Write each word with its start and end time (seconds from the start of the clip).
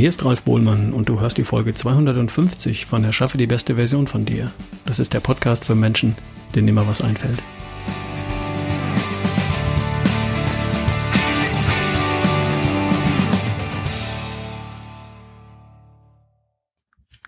Hier 0.00 0.08
ist 0.08 0.24
Ralf 0.24 0.44
Bohlmann 0.44 0.94
und 0.94 1.10
du 1.10 1.20
hörst 1.20 1.36
die 1.36 1.44
Folge 1.44 1.74
250 1.74 2.86
von 2.86 3.04
Erschaffe 3.04 3.36
die 3.36 3.46
beste 3.46 3.74
Version 3.74 4.06
von 4.06 4.24
dir. 4.24 4.50
Das 4.86 4.98
ist 4.98 5.12
der 5.12 5.20
Podcast 5.20 5.66
für 5.66 5.74
Menschen, 5.74 6.16
denen 6.54 6.68
immer 6.68 6.88
was 6.88 7.02
einfällt. 7.02 7.38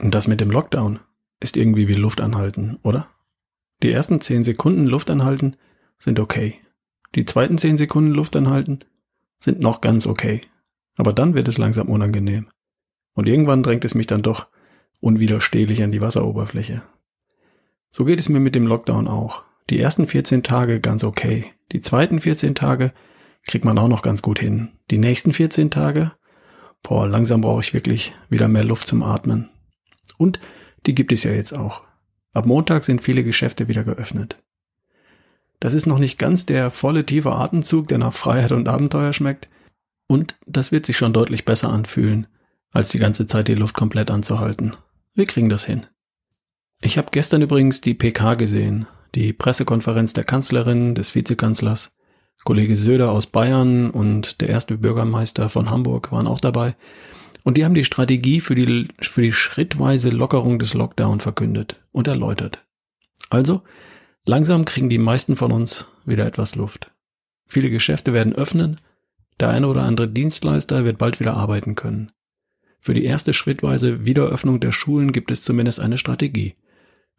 Und 0.00 0.14
das 0.14 0.27
mit 0.27 0.41
dem 0.41 0.50
Lockdown 0.50 1.00
ist 1.41 1.59
irgendwie 1.59 1.89
wie 1.89 1.93
Luft 1.93 2.23
anhalten, 2.23 2.79
oder? 2.82 3.07
Die 3.82 3.93
ersten 3.93 4.23
10 4.23 4.45
Sekunden 4.45 4.86
Luft 4.86 5.11
anhalten 5.11 5.57
sind 5.98 6.18
okay. 6.18 6.54
Die 7.17 7.26
zweiten 7.26 7.59
10 7.59 7.76
Sekunden 7.76 8.12
Luft 8.12 8.34
anhalten 8.34 8.79
sind 9.39 9.61
noch 9.61 9.82
ganz 9.82 10.07
okay. 10.07 10.40
Aber 10.96 11.12
dann 11.12 11.34
wird 11.34 11.48
es 11.48 11.59
langsam 11.59 11.90
unangenehm. 11.90 12.46
Und 13.14 13.29
irgendwann 13.29 13.62
drängt 13.62 13.84
es 13.84 13.94
mich 13.94 14.07
dann 14.07 14.22
doch 14.22 14.46
unwiderstehlich 15.00 15.82
an 15.82 15.93
die 15.93 16.00
Wasseroberfläche. 16.00 16.82
So 17.90 18.04
geht 18.04 18.20
es 18.20 18.29
mir 18.29 18.40
mit 18.40 18.54
dem 18.54 18.66
Lockdown 18.66 19.08
auch. 19.08 19.43
Die 19.70 19.79
ersten 19.79 20.07
14 20.07 20.43
Tage 20.43 20.80
ganz 20.80 21.04
okay. 21.04 21.46
Die 21.72 21.80
zweiten 21.80 22.20
14 22.20 22.54
Tage 22.54 22.93
kriegt 23.46 23.64
man 23.64 23.79
auch 23.79 23.89
noch 23.89 24.03
ganz 24.03 24.22
gut 24.22 24.39
hin. 24.39 24.70
Die 24.90 24.98
nächsten 24.98 25.32
14 25.32 25.70
Tage, 25.70 26.12
boah, 26.82 27.06
langsam 27.06 27.40
brauche 27.40 27.61
ich 27.61 27.75
wirklich 27.75 28.12
wieder 28.29 28.48
mehr 28.48 28.64
Luft 28.64 28.86
zum 28.86 29.03
Atmen. 29.03 29.50
Und 30.17 30.40
die 30.86 30.94
gibt 30.94 31.12
es 31.12 31.25
ja 31.25 31.32
jetzt 31.32 31.53
auch. 31.53 31.82
Ab 32.33 32.47
Montag 32.47 32.84
sind 32.84 33.03
viele 33.03 33.25
Geschäfte 33.25 33.69
wieder 33.69 33.84
geöffnet. 33.84 34.42
Das 35.61 35.75
ist 35.75 35.86
noch 35.86 35.98
nicht 35.98 36.19
ganz 36.19 36.47
der 36.47 36.70
volle 36.70 37.06
tiefe 37.06 37.33
Atemzug, 37.33 37.89
der 37.89 37.98
nach 37.98 38.14
Freiheit 38.14 38.53
und 38.53 38.69
Abenteuer 38.69 39.12
schmeckt, 39.12 39.48
und 40.12 40.37
das 40.47 40.72
wird 40.72 40.84
sich 40.84 40.98
schon 40.98 41.15
deutlich 41.15 41.47
besser 41.47 41.70
anfühlen, 41.70 42.27
als 42.73 42.89
die 42.89 42.98
ganze 42.98 43.27
Zeit 43.27 43.48
die 43.48 43.55
Luft 43.55 43.75
komplett 43.75 44.11
anzuhalten. 44.11 44.75
Wir 45.15 45.27
kriegen 45.27 45.48
das 45.48 45.65
hin. 45.65 45.87
Ich 46.81 46.98
habe 46.98 47.09
gestern 47.12 47.42
übrigens 47.42 47.81
die 47.81 47.95
PK 47.95 48.34
gesehen, 48.34 48.87
die 49.15 49.33
Pressekonferenz 49.33 50.15
der 50.15 50.25
Kanzlerin, 50.25 50.95
des 50.95 51.15
Vizekanzlers. 51.15 51.97
Kollege 52.45 52.75
Söder 52.75 53.12
aus 53.12 53.28
Bayern 53.28 53.91
und 53.91 54.41
der 54.41 54.48
erste 54.48 54.77
Bürgermeister 54.77 55.48
von 55.48 55.70
Hamburg 55.70 56.11
waren 56.11 56.27
auch 56.27 56.41
dabei. 56.41 56.75
Und 57.45 57.56
die 57.56 57.65
haben 57.65 57.75
die 57.75 57.84
Strategie 57.84 58.41
für 58.41 58.55
die, 58.55 58.89
für 59.00 59.23
die 59.23 59.33
schrittweise 59.33 60.11
Lockerung 60.11 60.59
des 60.59 60.75
Lockdown 60.75 61.20
verkündet 61.20 61.77
und 61.93 62.09
erläutert. 62.09 62.65
Also, 63.31 63.62
langsam 64.25 64.65
kriegen 64.65 64.91
die 64.91 64.98
meisten 64.98 65.37
von 65.37 65.53
uns 65.53 65.87
wieder 66.05 66.27
etwas 66.27 66.56
Luft. 66.56 66.91
Viele 67.47 67.70
Geschäfte 67.70 68.12
werden 68.12 68.33
öffnen, 68.33 68.81
der 69.39 69.50
eine 69.50 69.69
oder 69.69 69.83
andere 69.83 70.09
Dienstleister 70.09 70.84
wird 70.84 70.98
bald 70.98 71.20
wieder 71.20 71.34
arbeiten 71.34 71.75
können. 71.75 72.11
Für 72.84 72.94
die 72.94 73.05
erste 73.05 73.33
schrittweise 73.33 74.05
Wiederöffnung 74.05 74.58
der 74.58 74.72
Schulen 74.72 75.12
gibt 75.12 75.30
es 75.30 75.44
zumindest 75.44 75.78
eine 75.78 75.98
Strategie. 75.98 76.56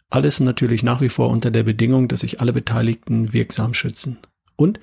Alles 0.09 0.41
natürlich 0.41 0.83
nach 0.83 0.99
wie 0.99 1.07
vor 1.07 1.29
unter 1.29 1.51
der 1.51 1.63
Bedingung, 1.63 2.09
dass 2.09 2.19
sich 2.19 2.41
alle 2.41 2.51
Beteiligten 2.51 3.31
wirksam 3.31 3.73
schützen. 3.73 4.17
Und 4.57 4.81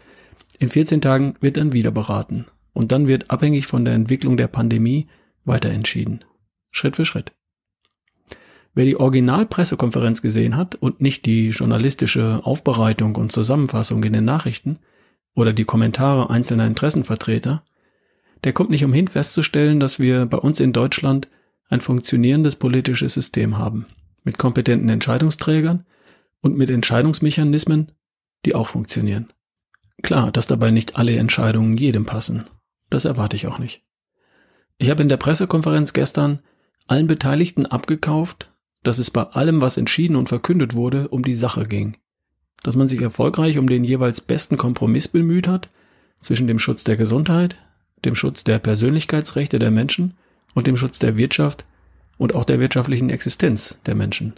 in 0.59 0.71
14 0.71 1.03
Tagen 1.03 1.35
wird 1.43 1.59
dann 1.59 1.75
wieder 1.75 1.91
beraten. 1.91 2.47
Und 2.73 2.93
dann 2.93 3.07
wird 3.07 3.31
abhängig 3.31 3.67
von 3.67 3.85
der 3.85 3.93
Entwicklung 3.93 4.39
der 4.39 4.49
Pandemie 4.49 5.07
weiter 5.45 5.69
entschieden. 5.69 6.25
Schritt 6.71 6.97
für 6.97 7.05
Schritt. 7.05 7.33
Wer 8.73 8.87
die 8.87 8.97
Originalpressekonferenz 8.97 10.23
gesehen 10.23 10.57
hat 10.57 10.77
und 10.77 11.03
nicht 11.03 11.27
die 11.27 11.51
journalistische 11.51 12.41
Aufbereitung 12.43 13.17
und 13.17 13.33
Zusammenfassung 13.33 14.03
in 14.05 14.15
den 14.15 14.25
Nachrichten, 14.25 14.79
oder 15.35 15.53
die 15.53 15.65
Kommentare 15.65 16.31
einzelner 16.31 16.67
Interessenvertreter, 16.67 17.65
der 18.45 18.53
kommt 18.53 18.71
nicht 18.71 18.85
umhin 18.85 19.09
festzustellen, 19.09 19.81
dass 19.81 19.99
wir 19.99 20.27
bei 20.27 20.39
uns 20.39 20.61
in 20.61 20.73
Deutschland 20.73 21.29
ein 21.69 21.81
funktionierendes 21.81 22.57
politisches 22.57 23.15
System 23.15 23.59
haben, 23.59 23.87
mit 24.25 24.39
kompetenten 24.39 24.89
Entscheidungsträgern 24.89 25.85
und 26.41 26.57
mit 26.57 26.71
Entscheidungsmechanismen, 26.71 27.93
die 28.45 28.55
auch 28.55 28.67
funktionieren. 28.67 29.33
Klar, 30.03 30.33
dass 30.33 30.47
dabei 30.47 30.71
nicht 30.71 30.97
alle 30.97 31.17
Entscheidungen 31.17 31.77
jedem 31.77 32.07
passen. 32.07 32.45
Das 32.89 33.05
erwarte 33.05 33.37
ich 33.37 33.47
auch 33.47 33.59
nicht. 33.59 33.83
Ich 34.79 34.91
habe 34.91 35.03
in 35.03 35.09
der 35.09 35.19
Pressekonferenz 35.19 35.93
gestern 35.93 36.41
allen 36.87 37.07
Beteiligten 37.07 37.67
abgekauft, 37.67 38.51
dass 38.83 38.99
es 38.99 39.11
bei 39.11 39.23
allem, 39.23 39.61
was 39.61 39.77
entschieden 39.77 40.17
und 40.17 40.31
verkündet 40.31 40.75
wurde, 40.75 41.09
um 41.09 41.23
die 41.23 41.35
Sache 41.35 41.65
ging 41.65 41.97
dass 42.63 42.77
man 42.77 42.89
sich 42.89 43.01
erfolgreich 43.01 43.59
um 43.59 43.69
den 43.69 43.85
jeweils 43.85 44.21
besten 44.21 44.57
Kompromiss 44.57 45.09
bemüht 45.09 45.49
hat 45.49 45.69
zwischen 46.21 46.47
dem 46.47 46.59
Schutz 46.59 46.85
der 46.85 46.97
Gesundheit, 46.97 47.57
dem 48.05 48.15
Schutz 48.15 48.45
der 48.45 48.59
Persönlichkeitsrechte 48.59 49.59
der 49.59 49.71
Menschen 49.71 50.15
und 50.55 50.67
dem 50.67 50.77
Schutz 50.77 50.99
der 50.99 51.17
Wirtschaft 51.17 51.65
und 52.19 52.35
auch 52.35 52.45
der 52.45 52.61
wirtschaftlichen 52.61 53.11
Existenz 53.11 53.79
der 53.87 53.95
Menschen. 53.95 54.35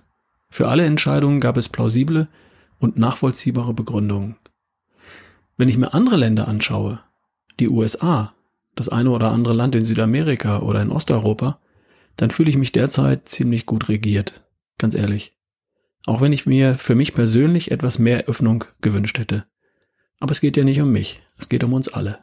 Für 0.50 0.68
alle 0.68 0.84
Entscheidungen 0.84 1.40
gab 1.40 1.56
es 1.56 1.68
plausible 1.68 2.28
und 2.78 2.96
nachvollziehbare 2.96 3.74
Begründungen. 3.74 4.36
Wenn 5.56 5.68
ich 5.68 5.78
mir 5.78 5.94
andere 5.94 6.16
Länder 6.16 6.48
anschaue, 6.48 7.00
die 7.60 7.68
USA, 7.68 8.34
das 8.74 8.88
eine 8.88 9.10
oder 9.10 9.30
andere 9.30 9.54
Land 9.54 9.74
in 9.74 9.84
Südamerika 9.84 10.60
oder 10.60 10.82
in 10.82 10.90
Osteuropa, 10.90 11.58
dann 12.16 12.30
fühle 12.30 12.50
ich 12.50 12.56
mich 12.56 12.72
derzeit 12.72 13.28
ziemlich 13.28 13.66
gut 13.66 13.88
regiert, 13.88 14.42
ganz 14.78 14.94
ehrlich. 14.94 15.32
Auch 16.06 16.20
wenn 16.20 16.32
ich 16.32 16.46
mir 16.46 16.74
für 16.74 16.94
mich 16.94 17.14
persönlich 17.14 17.70
etwas 17.70 17.98
mehr 17.98 18.24
Öffnung 18.24 18.64
gewünscht 18.80 19.18
hätte. 19.18 19.44
Aber 20.20 20.32
es 20.32 20.40
geht 20.40 20.56
ja 20.56 20.64
nicht 20.64 20.80
um 20.80 20.90
mich, 20.90 21.22
es 21.38 21.48
geht 21.48 21.64
um 21.64 21.72
uns 21.72 21.88
alle. 21.88 22.18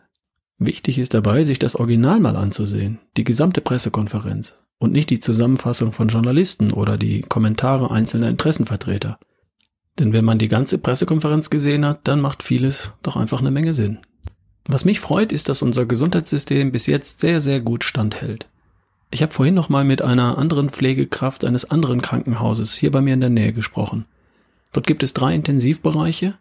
Wichtig 0.60 1.00
ist 1.00 1.14
dabei, 1.14 1.44
sich 1.44 1.58
das 1.58 1.78
Original 1.78 2.20
mal 2.20 2.36
anzusehen, 2.36 3.00
die 3.16 3.24
gesamte 3.24 3.62
Pressekonferenz 3.62 4.60
und 4.78 4.92
nicht 4.92 5.10
die 5.10 5.22
Zusammenfassung 5.22 5.94
von 5.94 6.10
Journalisten 6.10 6.72
oder 6.72 6.98
die 6.98 7.22
Kommentare 7.22 7.92
einzelner 7.92 8.30
Interessenvertreter. 8.30 9.20
Denn 9.98 10.12
wenn 10.12 10.26
man 10.26 10.38
die 10.38 10.50
ganze 10.50 10.78
Pressekonferenz 10.78 11.50
gesehen 11.50 11.86
hat, 11.86 12.08
dann 12.08 12.20
macht 12.20 12.44
vieles 12.44 12.92
doch 13.04 13.16
einfach 13.16 13.40
eine 13.40 13.52
Menge 13.52 13.74
Sinn. 13.74 14.00
Was 14.66 14.86
mich 14.86 15.00
freut, 15.00 15.32
ist, 15.32 15.48
dass 15.48 15.62
unser 15.62 15.86
Gesundheitssystem 15.86 16.72
bis 16.72 16.88
jetzt 16.88 17.22
sehr, 17.22 17.40
sehr 17.40 17.62
gut 17.62 17.84
standhält. 17.84 18.48
Ich 19.12 19.22
habe 19.22 19.34
vorhin 19.34 19.56
noch 19.56 19.70
mal 19.70 19.84
mit 19.84 20.02
einer 20.02 20.38
anderen 20.38 20.70
Pflegekraft 20.70 21.44
eines 21.44 21.72
anderen 21.72 22.02
Krankenhauses 22.02 22.76
hier 22.76 22.92
bei 22.92 23.02
mir 23.02 23.16
in 23.16 23.22
der 23.22 23.32
Nähe 23.32 23.54
gesprochen. 23.54 24.06
Dort 24.72 24.86
gibt 24.86 25.04
es 25.04 25.14
drei 25.14 25.34
Intensivbereiche. 25.34 26.36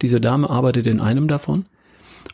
Diese 0.00 0.20
Dame 0.20 0.48
arbeitet 0.48 0.86
in 0.86 1.00
einem 1.00 1.28
davon. 1.28 1.66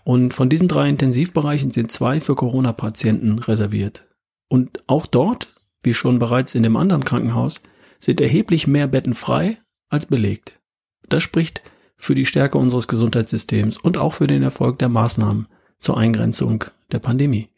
Und 0.04 0.34
von 0.34 0.48
diesen 0.48 0.68
drei 0.68 0.88
Intensivbereichen 0.88 1.70
sind 1.70 1.90
zwei 1.90 2.20
für 2.20 2.36
Corona-Patienten 2.36 3.40
reserviert. 3.40 4.06
Und 4.48 4.84
auch 4.86 5.06
dort, 5.06 5.48
wie 5.82 5.94
schon 5.94 6.18
bereits 6.18 6.54
in 6.54 6.62
dem 6.62 6.76
anderen 6.76 7.04
Krankenhaus, 7.04 7.60
sind 7.98 8.20
erheblich 8.20 8.66
mehr 8.66 8.86
Betten 8.86 9.14
frei 9.14 9.58
als 9.88 10.06
belegt. 10.06 10.60
Das 11.08 11.22
spricht 11.22 11.62
für 11.96 12.14
die 12.14 12.26
Stärke 12.26 12.58
unseres 12.58 12.88
Gesundheitssystems 12.88 13.78
und 13.78 13.98
auch 13.98 14.12
für 14.12 14.26
den 14.26 14.42
Erfolg 14.42 14.78
der 14.78 14.88
Maßnahmen 14.88 15.48
zur 15.78 15.96
Eingrenzung 15.96 16.64
der 16.92 16.98
Pandemie. 16.98 17.48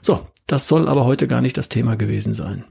So, 0.00 0.26
das 0.46 0.66
soll 0.66 0.88
aber 0.88 1.04
heute 1.04 1.28
gar 1.28 1.40
nicht 1.40 1.56
das 1.56 1.68
Thema 1.68 1.96
gewesen 1.96 2.34
sein. 2.34 2.64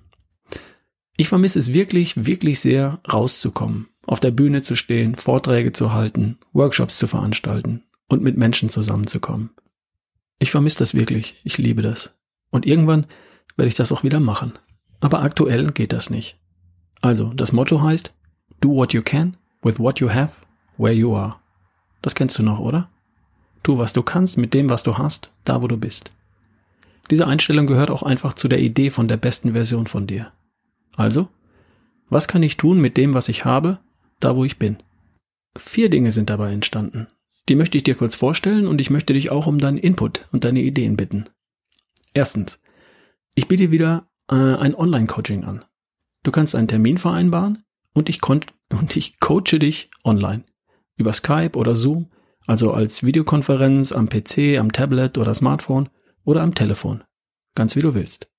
Ich 1.16 1.30
vermisse 1.30 1.59
es 1.59 1.74
wirklich, 1.74 2.25
wirklich 2.25 2.59
sehr, 2.59 3.00
rauszukommen, 3.12 3.88
auf 4.06 4.19
der 4.19 4.31
Bühne 4.31 4.62
zu 4.62 4.75
stehen, 4.75 5.16
Vorträge 5.16 5.72
zu 5.72 5.94
halten, 5.94 6.40
Workshops 6.51 6.97
zu 6.97 7.07
veranstalten 7.07 7.84
und 8.13 8.24
mit 8.24 8.38
Menschen 8.38 8.69
zusammenzukommen. 8.69 9.50
Ich 10.40 10.51
vermisse 10.51 10.79
das 10.79 10.94
wirklich, 10.94 11.40
ich 11.44 11.57
liebe 11.57 11.81
das. 11.81 12.16
Und 12.50 12.66
irgendwann 12.66 13.06
werde 13.57 13.68
ich 13.68 13.75
das 13.75 13.91
auch 13.91 14.03
wieder 14.03 14.19
machen. 14.19 14.53
Aber 15.01 15.22
aktuell 15.22 15.72
geht 15.72 15.91
das 15.91 16.09
nicht. 16.09 16.38
Also, 17.01 17.34
das 17.34 17.51
Motto 17.51 17.81
heißt, 17.81 18.13
do 18.62 18.69
what 18.69 18.94
you 18.94 19.01
can, 19.01 19.35
with 19.62 19.79
what 19.79 20.00
you 20.00 20.09
have, 20.09 20.41
where 20.78 20.94
you 20.94 21.16
are. 21.16 21.35
Das 22.01 22.15
kennst 22.15 22.38
du 22.39 22.44
noch, 22.44 22.60
oder? 22.60 22.89
Tu, 23.63 23.77
was 23.77 23.94
du 23.94 24.04
kannst 24.04 24.38
mit 24.38 24.54
dem, 24.54 24.69
was 24.69 24.83
du 24.83 24.98
hast, 24.98 25.31
da 25.44 25.62
wo 25.62 25.68
du 25.68 25.77
bist. 25.77 26.12
Diese 27.09 27.27
Einstellung 27.27 27.68
gehört 27.68 27.89
auch 27.89 28.04
einfach 28.04 28.33
zu 28.33 28.48
der 28.48 28.59
Idee 28.59 28.89
von 28.89 29.07
der 29.07 29.18
besten 29.18 29.51
Version 29.54 29.88
von 29.88 30.07
dir. 30.07 30.31
Also, 30.95 31.27
was 32.09 32.27
kann 32.27 32.44
ich 32.44 32.57
tun 32.57 32.80
mit 32.80 32.98
dem, 32.98 33.13
was 33.13 33.27
ich 33.27 33.45
habe, 33.45 33.80
da 34.19 34.36
wo 34.36 34.45
ich 34.45 34.59
bin? 34.59 34.77
Vier 35.57 35.89
Dinge 35.89 36.12
sind 36.12 36.30
dabei 36.30 36.51
entstanden. 36.51 37.07
Die 37.50 37.56
möchte 37.56 37.78
ich 37.78 37.84
dir 37.84 37.95
kurz 37.95 38.16
vorstellen 38.16 38.68
und 38.68 38.80
ich 38.80 38.90
möchte 38.90 39.13
dich 39.13 39.31
auch 39.31 39.48
um 39.48 39.60
deinen 39.60 39.78
Input 39.78 40.28
und 40.31 40.45
deine 40.45 40.62
Ideen 40.62 40.95
bitten. 40.95 41.25
Erstens, 42.13 42.62
ich 43.36 43.48
biete 43.48 43.72
wieder 43.72 44.07
äh, 44.30 44.36
ein 44.36 44.75
Online-Coaching 44.75 45.44
an. 45.44 45.66
Du 46.24 46.31
kannst 46.31 46.56
einen 46.56 46.69
Termin 46.69 46.98
vereinbaren 46.98 47.63
und 47.94 48.07
ich, 48.07 48.22
und 48.28 48.95
ich 48.95 49.19
coache 49.19 49.60
dich 49.60 49.90
online. 50.04 50.44
Über 50.95 51.12
Skype 51.12 51.57
oder 51.57 51.75
Zoom, 51.75 52.12
also 52.45 52.72
als 52.72 53.04
Videokonferenz 53.04 53.92
am 53.92 54.07
PC, 54.07 54.57
am 54.57 54.72
Tablet 54.72 55.18
oder 55.18 55.34
Smartphone 55.34 55.90
oder 56.24 56.42
am 56.42 56.56
Telefon. 56.56 57.04
Ganz 57.56 57.75
wie 57.75 57.81
du 57.81 57.94
willst. 57.94 58.31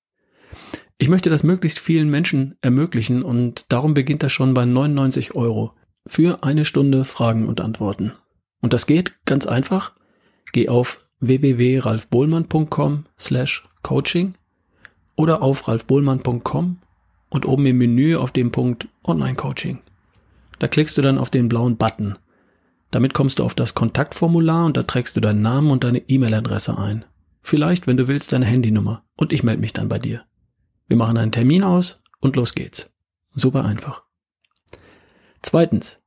Ich 0.97 1.09
möchte 1.09 1.29
das 1.29 1.43
möglichst 1.43 1.79
vielen 1.79 2.09
Menschen 2.09 2.57
ermöglichen 2.61 3.21
und 3.21 3.65
darum 3.71 3.93
beginnt 3.93 4.23
das 4.23 4.31
schon 4.31 4.53
bei 4.53 4.65
99 4.65 5.35
Euro 5.35 5.73
für 6.07 6.43
eine 6.43 6.65
Stunde 6.65 7.03
Fragen 7.03 7.47
und 7.47 7.59
Antworten. 7.59 8.13
Und 8.65 8.73
das 8.73 8.87
geht 8.87 9.13
ganz 9.25 9.45
einfach. 9.45 9.93
Geh 10.51 10.69
auf 10.69 11.07
www.ralfbohlmann.com 11.19 13.05
slash 13.19 13.63
coaching 13.83 14.33
oder 15.15 15.43
auf 15.43 15.67
ralfbohlmann.com 15.67 16.79
und 17.29 17.45
oben 17.45 17.67
im 17.67 17.77
Menü 17.77 18.15
auf 18.15 18.31
dem 18.31 18.49
Punkt 18.49 18.87
Online-Coaching. 19.03 19.83
Da 20.57 20.67
klickst 20.67 20.97
du 20.97 21.03
dann 21.03 21.19
auf 21.19 21.29
den 21.29 21.47
blauen 21.47 21.77
Button. 21.77 22.17
Damit 22.89 23.13
kommst 23.13 23.37
du 23.37 23.43
auf 23.43 23.53
das 23.53 23.75
Kontaktformular 23.75 24.65
und 24.65 24.77
da 24.77 24.81
trägst 24.81 25.15
du 25.15 25.21
deinen 25.21 25.43
Namen 25.43 25.69
und 25.69 25.83
deine 25.83 25.99
E-Mail-Adresse 25.99 26.75
ein. 26.75 27.05
Vielleicht, 27.43 27.85
wenn 27.85 27.97
du 27.97 28.07
willst, 28.07 28.33
deine 28.33 28.47
Handynummer 28.47 29.03
und 29.15 29.31
ich 29.31 29.43
melde 29.43 29.61
mich 29.61 29.73
dann 29.73 29.89
bei 29.89 29.99
dir. 29.99 30.23
Wir 30.87 30.97
machen 30.97 31.19
einen 31.19 31.31
Termin 31.31 31.63
aus 31.63 32.01
und 32.19 32.35
los 32.35 32.55
geht's. 32.55 32.91
Super 33.35 33.63
einfach. 33.63 34.01
Zweitens. 35.43 36.01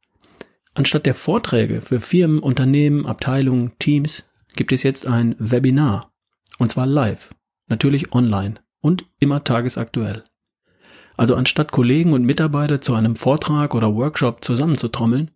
Anstatt 0.79 1.07
der 1.07 1.15
Vorträge 1.15 1.83
für 1.83 1.99
Firmen, 1.99 2.39
Unternehmen, 2.39 3.05
Abteilungen, 3.05 3.73
Teams 3.81 4.31
gibt 4.55 4.71
es 4.71 4.85
jetzt 4.85 5.09
ein 5.09 5.35
Webinar. 5.41 6.13
Und 6.59 6.71
zwar 6.71 6.87
live. 6.87 7.35
Natürlich 7.67 8.13
online 8.13 8.61
und 8.81 9.05
immer 9.19 9.43
tagesaktuell. 9.43 10.23
Also 11.17 11.35
anstatt 11.35 11.73
Kollegen 11.73 12.13
und 12.13 12.23
Mitarbeiter 12.23 12.81
zu 12.81 12.95
einem 12.95 13.17
Vortrag 13.17 13.75
oder 13.75 13.97
Workshop 13.97 14.45
zusammenzutrommeln, 14.45 15.33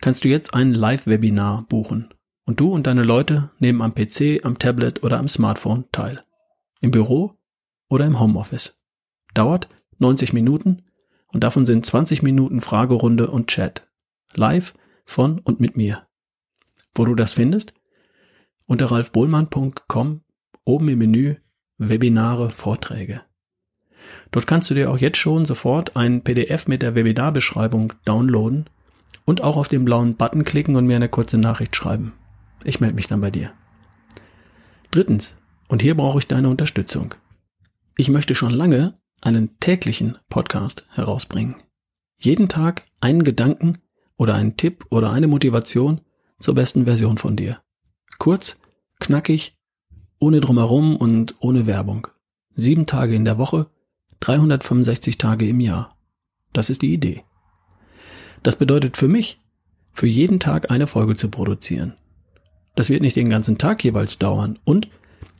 kannst 0.00 0.24
du 0.24 0.28
jetzt 0.28 0.52
ein 0.52 0.74
Live-Webinar 0.74 1.64
buchen. 1.68 2.12
Und 2.44 2.58
du 2.58 2.72
und 2.72 2.88
deine 2.88 3.04
Leute 3.04 3.50
nehmen 3.60 3.82
am 3.82 3.94
PC, 3.94 4.44
am 4.44 4.58
Tablet 4.58 5.04
oder 5.04 5.20
am 5.20 5.28
Smartphone 5.28 5.84
teil. 5.92 6.24
Im 6.80 6.90
Büro 6.90 7.38
oder 7.88 8.04
im 8.04 8.18
Homeoffice. 8.18 8.82
Dauert 9.32 9.68
90 10.00 10.32
Minuten 10.32 10.82
und 11.28 11.44
davon 11.44 11.66
sind 11.66 11.86
20 11.86 12.24
Minuten 12.24 12.60
Fragerunde 12.60 13.30
und 13.30 13.46
Chat. 13.46 13.86
Live 14.34 14.74
von 15.04 15.38
und 15.40 15.60
mit 15.60 15.76
mir. 15.76 16.06
Wo 16.94 17.04
du 17.04 17.14
das 17.14 17.34
findest? 17.34 17.74
Unter 18.66 18.90
ralfbohlmann.com 18.90 20.22
oben 20.64 20.88
im 20.88 20.98
Menü 20.98 21.36
Webinare, 21.78 22.50
Vorträge. 22.50 23.22
Dort 24.30 24.46
kannst 24.46 24.70
du 24.70 24.74
dir 24.74 24.90
auch 24.90 24.98
jetzt 24.98 25.18
schon 25.18 25.44
sofort 25.44 25.96
ein 25.96 26.22
PDF 26.22 26.68
mit 26.68 26.82
der 26.82 26.94
Webinarbeschreibung 26.94 27.92
downloaden 28.04 28.68
und 29.24 29.42
auch 29.42 29.56
auf 29.56 29.68
den 29.68 29.84
blauen 29.84 30.16
Button 30.16 30.44
klicken 30.44 30.76
und 30.76 30.86
mir 30.86 30.96
eine 30.96 31.08
kurze 31.08 31.38
Nachricht 31.38 31.74
schreiben. 31.76 32.12
Ich 32.64 32.80
melde 32.80 32.94
mich 32.94 33.08
dann 33.08 33.20
bei 33.20 33.30
dir. 33.30 33.52
Drittens, 34.90 35.38
und 35.68 35.82
hier 35.82 35.96
brauche 35.96 36.18
ich 36.18 36.28
deine 36.28 36.48
Unterstützung. 36.48 37.14
Ich 37.96 38.08
möchte 38.08 38.34
schon 38.34 38.52
lange 38.52 38.98
einen 39.20 39.58
täglichen 39.58 40.18
Podcast 40.28 40.86
herausbringen. 40.90 41.56
Jeden 42.18 42.48
Tag 42.48 42.84
einen 43.00 43.24
Gedanken 43.24 43.78
oder 44.22 44.36
einen 44.36 44.56
Tipp 44.56 44.86
oder 44.88 45.10
eine 45.10 45.26
Motivation 45.26 46.00
zur 46.38 46.54
besten 46.54 46.84
Version 46.84 47.18
von 47.18 47.34
dir. 47.34 47.60
Kurz, 48.18 48.56
knackig, 49.00 49.56
ohne 50.20 50.40
drumherum 50.40 50.94
und 50.94 51.34
ohne 51.40 51.66
Werbung. 51.66 52.06
Sieben 52.54 52.86
Tage 52.86 53.16
in 53.16 53.24
der 53.24 53.36
Woche, 53.38 53.66
365 54.20 55.18
Tage 55.18 55.48
im 55.48 55.58
Jahr. 55.58 55.96
Das 56.52 56.70
ist 56.70 56.82
die 56.82 56.92
Idee. 56.92 57.24
Das 58.44 58.54
bedeutet 58.54 58.96
für 58.96 59.08
mich, 59.08 59.40
für 59.92 60.06
jeden 60.06 60.38
Tag 60.38 60.70
eine 60.70 60.86
Folge 60.86 61.16
zu 61.16 61.28
produzieren. 61.28 61.94
Das 62.76 62.90
wird 62.90 63.02
nicht 63.02 63.16
den 63.16 63.28
ganzen 63.28 63.58
Tag 63.58 63.82
jeweils 63.82 64.20
dauern 64.20 64.56
und 64.64 64.88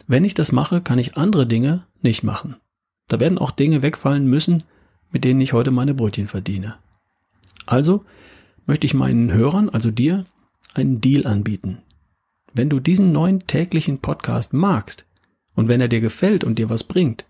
wenn 0.09 0.25
ich 0.25 0.35
das 0.35 0.51
mache, 0.51 0.81
kann 0.81 0.99
ich 0.99 1.17
andere 1.17 1.47
Dinge 1.47 1.87
nicht 2.01 2.25
machen. 2.25 2.57
Da 3.07 3.21
werden 3.21 3.39
auch 3.39 3.53
Dinge 3.53 3.83
wegfallen 3.83 4.27
müssen, 4.27 4.65
mit 5.13 5.23
denen 5.23 5.41
ich 5.41 5.53
heute 5.53 5.71
meine 5.71 5.95
Brötchen 5.95 6.27
verdiene. 6.27 6.75
Also 7.65 8.05
möchte 8.67 8.87
ich 8.87 8.95
meinen 8.95 9.33
Hörern, 9.33 9.69
also 9.69 9.91
dir, 9.91 10.25
einen 10.75 11.01
Deal 11.01 11.27
anbieten. 11.27 11.79
Wenn 12.55 12.69
du 12.69 12.81
diesen 12.81 13.13
neuen 13.13 13.47
täglichen 13.47 13.99
Podcast 13.99 14.53
magst 14.53 15.07
und 15.55 15.69
wenn 15.69 15.81
er 15.81 15.89
dir 15.89 16.01
gefällt 16.01 16.45
und 16.45 16.59
dir 16.59 16.71
was 16.71 16.85
bringt, 16.85 17.25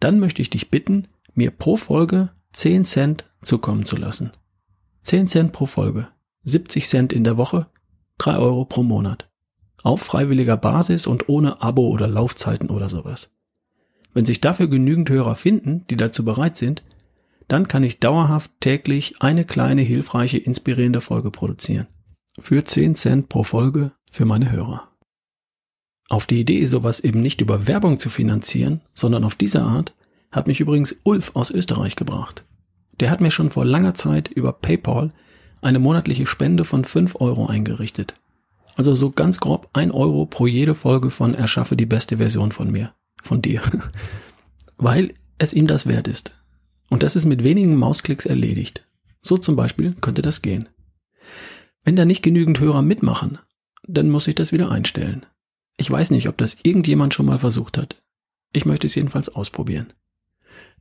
dann 0.00 0.18
möchte 0.18 0.42
ich 0.42 0.50
dich 0.50 0.70
bitten, 0.70 1.08
mir 1.34 1.50
pro 1.50 1.76
Folge 1.76 2.30
10 2.52 2.84
Cent 2.84 3.24
zukommen 3.42 3.84
zu 3.84 3.96
lassen. 3.96 4.32
10 5.02 5.26
Cent 5.26 5.52
pro 5.52 5.66
Folge, 5.66 6.08
70 6.44 6.88
Cent 6.88 7.12
in 7.12 7.24
der 7.24 7.36
Woche, 7.36 7.66
3 8.18 8.38
Euro 8.38 8.64
pro 8.64 8.82
Monat. 8.82 9.28
Auf 9.82 10.02
freiwilliger 10.02 10.56
Basis 10.56 11.06
und 11.06 11.28
ohne 11.28 11.60
Abo 11.60 11.88
oder 11.88 12.08
Laufzeiten 12.08 12.70
oder 12.70 12.88
sowas. 12.88 13.30
Wenn 14.14 14.24
sich 14.24 14.40
dafür 14.40 14.68
genügend 14.68 15.10
Hörer 15.10 15.34
finden, 15.34 15.84
die 15.90 15.96
dazu 15.96 16.24
bereit 16.24 16.56
sind, 16.56 16.82
dann 17.48 17.68
kann 17.68 17.84
ich 17.84 18.00
dauerhaft 18.00 18.50
täglich 18.60 19.20
eine 19.20 19.44
kleine, 19.44 19.82
hilfreiche, 19.82 20.38
inspirierende 20.38 21.00
Folge 21.00 21.30
produzieren. 21.30 21.86
Für 22.38 22.64
10 22.64 22.96
Cent 22.96 23.28
pro 23.28 23.44
Folge 23.44 23.92
für 24.10 24.24
meine 24.24 24.50
Hörer. 24.50 24.88
Auf 26.08 26.26
die 26.26 26.40
Idee, 26.40 26.64
sowas 26.64 27.00
eben 27.00 27.20
nicht 27.20 27.40
über 27.40 27.66
Werbung 27.66 27.98
zu 27.98 28.10
finanzieren, 28.10 28.82
sondern 28.94 29.24
auf 29.24 29.34
diese 29.34 29.62
Art, 29.62 29.94
hat 30.30 30.46
mich 30.46 30.60
übrigens 30.60 30.96
Ulf 31.02 31.32
aus 31.34 31.50
Österreich 31.50 31.96
gebracht. 31.96 32.44
Der 33.00 33.10
hat 33.10 33.20
mir 33.20 33.30
schon 33.30 33.50
vor 33.50 33.64
langer 33.64 33.94
Zeit 33.94 34.28
über 34.28 34.52
PayPal 34.52 35.12
eine 35.62 35.78
monatliche 35.78 36.26
Spende 36.26 36.64
von 36.64 36.84
5 36.84 37.20
Euro 37.20 37.46
eingerichtet. 37.46 38.14
Also 38.76 38.94
so 38.94 39.10
ganz 39.10 39.40
grob 39.40 39.70
1 39.72 39.92
Euro 39.94 40.26
pro 40.26 40.46
jede 40.46 40.74
Folge 40.74 41.10
von 41.10 41.34
Erschaffe 41.34 41.76
die 41.76 41.86
beste 41.86 42.18
Version 42.18 42.52
von 42.52 42.70
mir, 42.70 42.92
von 43.22 43.42
dir. 43.42 43.62
Weil 44.76 45.14
es 45.38 45.54
ihm 45.54 45.66
das 45.66 45.86
wert 45.86 46.08
ist. 46.08 46.34
Und 46.88 47.02
das 47.02 47.16
ist 47.16 47.24
mit 47.24 47.42
wenigen 47.42 47.76
Mausklicks 47.76 48.26
erledigt. 48.26 48.86
So 49.20 49.38
zum 49.38 49.56
Beispiel 49.56 49.94
könnte 50.00 50.22
das 50.22 50.42
gehen. 50.42 50.68
Wenn 51.84 51.96
da 51.96 52.04
nicht 52.04 52.22
genügend 52.22 52.60
Hörer 52.60 52.82
mitmachen, 52.82 53.38
dann 53.86 54.10
muss 54.10 54.28
ich 54.28 54.34
das 54.34 54.52
wieder 54.52 54.70
einstellen. 54.70 55.26
Ich 55.76 55.90
weiß 55.90 56.10
nicht, 56.10 56.28
ob 56.28 56.36
das 56.38 56.58
irgendjemand 56.62 57.14
schon 57.14 57.26
mal 57.26 57.38
versucht 57.38 57.76
hat. 57.76 58.02
Ich 58.52 58.64
möchte 58.64 58.86
es 58.86 58.94
jedenfalls 58.94 59.28
ausprobieren. 59.28 59.92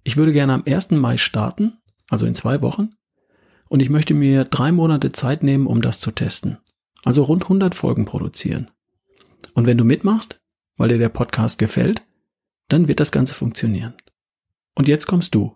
Ich 0.04 0.18
würde 0.18 0.34
gerne 0.34 0.54
am 0.54 0.64
1. 0.66 0.92
Mai 0.92 1.18
starten, 1.18 1.78
also 2.10 2.26
in 2.26 2.36
zwei 2.36 2.62
Wochen, 2.62 2.94
und 3.68 3.82
ich 3.82 3.90
möchte 3.90 4.14
mir 4.14 4.44
drei 4.44 4.72
Monate 4.72 5.12
Zeit 5.12 5.44
nehmen, 5.44 5.68
um 5.68 5.82
das 5.82 6.00
zu 6.00 6.12
testen. 6.12 6.58
Also 7.04 7.24
rund 7.24 7.44
100 7.44 7.76
Folgen 7.76 8.06
produzieren. 8.06 8.70
Und 9.54 9.66
wenn 9.66 9.78
du 9.78 9.84
mitmachst, 9.84 10.40
weil 10.78 10.90
dir 10.90 10.98
der 10.98 11.10
Podcast 11.10 11.58
gefällt, 11.58 12.04
dann 12.68 12.88
wird 12.88 13.00
das 13.00 13.12
Ganze 13.12 13.34
funktionieren. 13.34 13.94
Und 14.76 14.88
jetzt 14.88 15.08
kommst 15.08 15.36
du. 15.36 15.56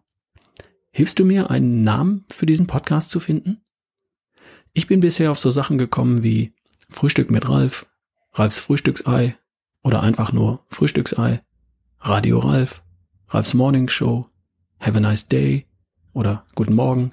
Hilfst 0.92 1.20
du 1.20 1.26
mir, 1.26 1.50
einen 1.50 1.84
Namen 1.84 2.26
für 2.30 2.46
diesen 2.46 2.68
Podcast 2.68 3.10
zu 3.10 3.20
finden? 3.20 3.62
Ich 4.74 4.88
bin 4.88 5.00
bisher 5.00 5.32
auf 5.32 5.40
so 5.40 5.50
Sachen 5.50 5.78
gekommen 5.78 6.24
wie 6.24 6.54
Frühstück 6.90 7.31
mit 7.31 7.48
Ralf, 7.48 7.88
Ralfs 8.34 8.60
Frühstücksei 8.60 9.38
oder 9.84 10.02
einfach 10.02 10.34
nur 10.34 10.66
Frühstücksei, 10.68 11.42
Radio 12.00 12.40
Ralf, 12.40 12.84
Ralfs 13.30 13.54
Morning 13.54 13.88
Show, 13.88 14.28
Have 14.80 14.98
a 14.98 15.00
nice 15.00 15.28
day 15.28 15.66
oder 16.14 16.46
Guten 16.56 16.74
Morgen. 16.74 17.12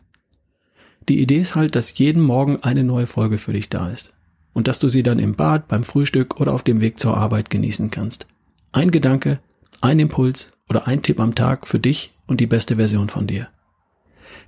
Die 1.09 1.21
Idee 1.21 1.39
ist 1.39 1.55
halt, 1.55 1.75
dass 1.75 1.97
jeden 1.99 2.23
Morgen 2.23 2.63
eine 2.63 2.83
neue 2.83 3.07
Folge 3.07 3.39
für 3.39 3.53
dich 3.53 3.69
da 3.69 3.91
ist 3.91 4.15
und 4.53 4.69
dass 4.69 4.79
du 4.79 4.89
sie 4.89 5.03
dann 5.03 5.19
im 5.19 5.35
Bad, 5.35 5.69
beim 5.69 5.85
Frühstück 5.85 6.41
oder 6.41 6.53
auf 6.53 6.63
dem 6.63 6.81
Weg 6.81 6.99
zur 6.99 7.17
Arbeit 7.17 7.51
genießen 7.51 7.91
kannst. 7.91 8.27
Ein 8.73 8.91
Gedanke, 8.91 9.39
ein 9.81 9.99
Impuls 9.99 10.53
oder 10.69 10.87
ein 10.87 11.03
Tipp 11.03 11.21
am 11.21 11.35
Tag 11.35 11.67
für 11.67 11.79
dich 11.79 12.15
und 12.27 12.41
die 12.41 12.47
beste 12.47 12.77
Version 12.77 13.09
von 13.09 13.27
dir. 13.27 13.49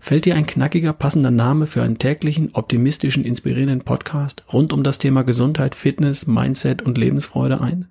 Fällt 0.00 0.24
dir 0.24 0.36
ein 0.36 0.46
knackiger, 0.46 0.92
passender 0.92 1.30
Name 1.30 1.66
für 1.66 1.82
einen 1.82 1.98
täglichen, 1.98 2.54
optimistischen, 2.54 3.24
inspirierenden 3.24 3.80
Podcast 3.80 4.44
rund 4.52 4.72
um 4.72 4.82
das 4.82 4.98
Thema 4.98 5.22
Gesundheit, 5.22 5.74
Fitness, 5.74 6.26
Mindset 6.26 6.82
und 6.82 6.98
Lebensfreude 6.98 7.60
ein? 7.60 7.88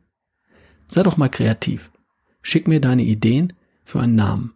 Sei 0.88 1.04
doch 1.04 1.18
mal 1.18 1.30
kreativ. 1.30 1.92
Schick 2.42 2.68
mir 2.68 2.80
deine 2.80 3.04
Ideen 3.04 3.54
für 3.84 4.00
einen 4.00 4.16
Namen. 4.16 4.54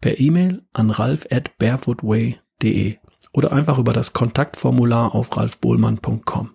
Per 0.00 0.18
E-Mail 0.18 0.62
an 0.72 0.90
ralf 0.90 1.26
at 1.30 1.58
barefootway.de 1.58 2.96
oder 3.32 3.52
einfach 3.52 3.78
über 3.78 3.92
das 3.92 4.12
Kontaktformular 4.12 5.14
auf 5.14 5.36
ralfbohlmann.com. 5.36 6.50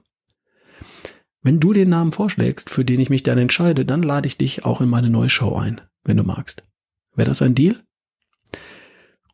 Wenn 1.43 1.59
du 1.59 1.73
den 1.73 1.89
Namen 1.89 2.11
vorschlägst, 2.11 2.69
für 2.69 2.85
den 2.85 2.99
ich 2.99 3.09
mich 3.09 3.23
dann 3.23 3.37
entscheide, 3.37 3.85
dann 3.85 4.03
lade 4.03 4.27
ich 4.27 4.37
dich 4.37 4.65
auch 4.65 4.81
in 4.81 4.89
meine 4.89 5.09
neue 5.09 5.29
Show 5.29 5.55
ein, 5.55 5.81
wenn 6.03 6.17
du 6.17 6.23
magst. 6.23 6.65
Wäre 7.15 7.27
das 7.27 7.41
ein 7.41 7.55
Deal? 7.55 7.77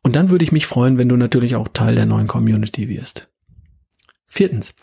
Und 0.02 0.16
dann 0.16 0.30
würde 0.30 0.44
ich 0.44 0.52
mich 0.52 0.66
freuen, 0.66 0.98
wenn 0.98 1.08
du 1.08 1.16
natürlich 1.16 1.56
auch 1.56 1.68
Teil 1.68 1.94
der 1.94 2.06
neuen 2.06 2.26
Community 2.26 2.88
wirst. 2.88 3.28
Viertens. 4.26 4.74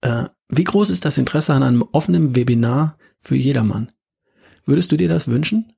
Äh, 0.00 0.24
wie 0.48 0.64
groß 0.64 0.90
ist 0.90 1.04
das 1.04 1.18
Interesse 1.18 1.54
an 1.54 1.62
einem 1.62 1.82
offenen 1.92 2.34
Webinar 2.34 2.98
für 3.20 3.36
jedermann? 3.36 3.92
Würdest 4.64 4.92
du 4.92 4.96
dir 4.96 5.08
das 5.08 5.28
wünschen? 5.28 5.72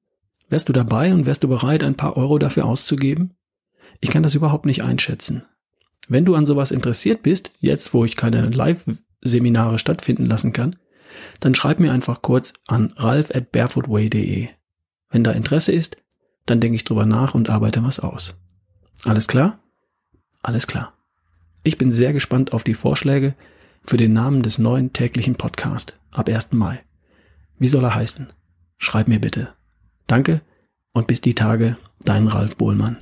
Wärst 0.48 0.68
du 0.68 0.72
dabei 0.72 1.12
und 1.12 1.26
wärst 1.26 1.44
du 1.44 1.48
bereit, 1.48 1.84
ein 1.84 1.96
paar 1.96 2.16
Euro 2.16 2.38
dafür 2.38 2.64
auszugeben? 2.64 3.36
Ich 4.00 4.10
kann 4.10 4.22
das 4.22 4.34
überhaupt 4.34 4.66
nicht 4.66 4.82
einschätzen. 4.82 5.44
Wenn 6.08 6.24
du 6.24 6.34
an 6.34 6.46
sowas 6.46 6.72
interessiert 6.72 7.22
bist, 7.22 7.52
jetzt 7.60 7.94
wo 7.94 8.04
ich 8.04 8.16
keine 8.16 8.48
Live-Seminare 8.48 9.78
stattfinden 9.78 10.26
lassen 10.26 10.52
kann, 10.52 10.76
dann 11.38 11.54
schreib 11.54 11.78
mir 11.80 11.92
einfach 11.92 12.22
kurz 12.22 12.52
an 12.66 12.92
ralf 12.96 13.34
at 13.34 13.52
barefootway.de. 13.52 14.48
Wenn 15.10 15.24
da 15.24 15.32
Interesse 15.32 15.72
ist, 15.72 15.96
dann 16.46 16.60
denke 16.60 16.76
ich 16.76 16.84
drüber 16.84 17.06
nach 17.06 17.34
und 17.34 17.50
arbeite 17.50 17.84
was 17.84 18.00
aus. 18.00 18.36
Alles 19.04 19.28
klar? 19.28 19.58
Alles 20.42 20.66
klar. 20.66 20.92
Ich 21.62 21.78
bin 21.78 21.92
sehr 21.92 22.12
gespannt 22.12 22.52
auf 22.52 22.64
die 22.64 22.74
Vorschläge 22.74 23.34
für 23.82 23.96
den 23.96 24.12
Namen 24.12 24.42
des 24.42 24.58
neuen 24.58 24.92
täglichen 24.92 25.34
Podcast 25.34 25.98
ab 26.10 26.28
1. 26.28 26.52
Mai. 26.52 26.80
Wie 27.58 27.68
soll 27.68 27.84
er 27.84 27.94
heißen? 27.94 28.28
Schreib 28.78 29.08
mir 29.08 29.20
bitte. 29.20 29.52
Danke 30.06 30.40
und 30.92 31.06
bis 31.06 31.20
die 31.20 31.34
Tage, 31.34 31.76
dein 32.00 32.26
Ralf 32.26 32.56
Bohlmann. 32.56 32.98